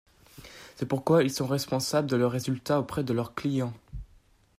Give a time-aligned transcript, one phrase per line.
[0.77, 3.71] C'est pourquoi ils sont responsables de leurs résultats auprès de leurs clients.